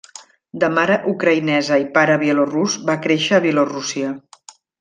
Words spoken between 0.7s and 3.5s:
mare ucraïnesa i pare bielorús, va créixer a